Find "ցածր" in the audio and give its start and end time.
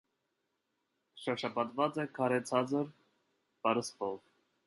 2.51-2.89